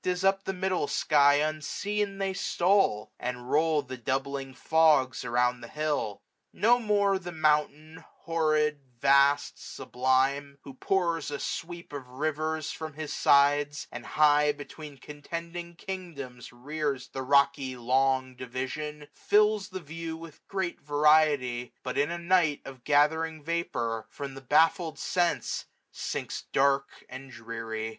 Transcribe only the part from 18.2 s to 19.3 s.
division,